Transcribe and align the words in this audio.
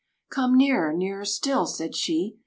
"Come 0.31 0.57
nearer, 0.57 0.93
nearer 0.93 1.25
still," 1.25 1.67
said 1.67 1.95
she. 1.95 2.39